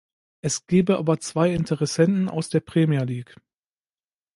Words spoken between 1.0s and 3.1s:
zwei Interessenten aus der Premier